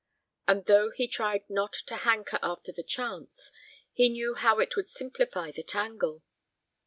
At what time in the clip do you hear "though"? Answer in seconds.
0.65-0.89